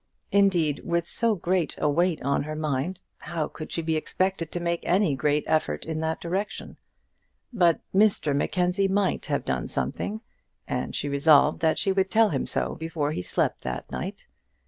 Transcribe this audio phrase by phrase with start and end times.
[0.31, 4.59] Indeed, with so great a weight on her mind, how could she be expected to
[4.59, 6.77] make any great effort in that direction?
[7.53, 10.21] But Mr Mackenzie might have done something,
[10.67, 14.25] and she resolved that she would tell him so before he slept that night.